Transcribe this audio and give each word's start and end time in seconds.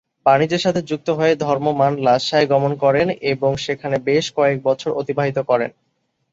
বাণিজ্যের 0.25 0.63
সাথে 0.65 0.81
যুক্ত 0.89 1.07
হয়ে 1.19 1.33
ধর্ম 1.43 1.65
মান 1.79 1.93
লাসায় 2.05 2.49
গমন 2.51 2.71
করেন 2.83 3.07
এবং 3.31 3.51
সেখানে 3.65 3.97
বেশ 4.07 4.25
কয়েক 4.37 4.57
বছর 4.67 4.89
অতিবাহিত 5.01 5.37
করেন। 5.49 5.71